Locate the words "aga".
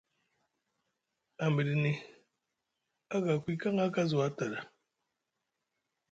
3.15-3.33